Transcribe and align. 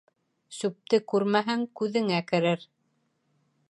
Сүпте 0.59 0.99
күрмәһәң, 1.13 1.67
күҙеңә 1.81 2.25
керер. 2.35 2.69